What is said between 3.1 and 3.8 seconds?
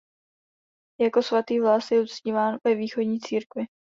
církvi.